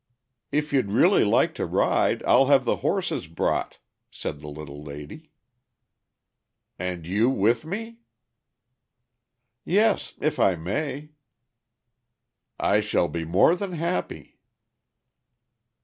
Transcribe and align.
"If 0.51 0.73
you'd 0.73 0.89
really 0.89 1.23
like 1.23 1.53
to 1.53 1.65
ride, 1.67 2.23
I'll 2.23 2.47
have 2.47 2.65
the 2.65 2.77
horses 2.77 3.27
brought," 3.27 3.77
said 4.09 4.39
the 4.39 4.47
little 4.47 4.81
lady. 4.83 5.29
"And 6.79 7.05
you 7.05 7.29
with 7.29 7.67
me?" 7.67 7.99
"Yes, 9.63 10.15
if 10.19 10.39
I 10.39 10.55
may." 10.55 11.11
"I 12.59 12.79
shall 12.79 13.09
be 13.09 13.25
more 13.25 13.55
than 13.55 13.73
happy." 13.73 14.39